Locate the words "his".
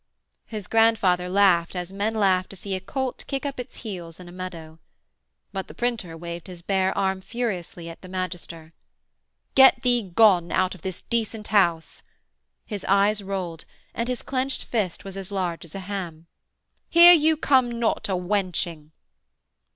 0.47-0.65, 6.47-6.63, 12.65-12.83, 14.09-14.23